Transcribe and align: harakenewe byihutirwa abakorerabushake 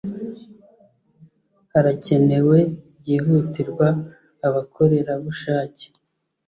harakenewe 1.71 2.57
byihutirwa 2.99 3.87
abakorerabushake 4.47 5.87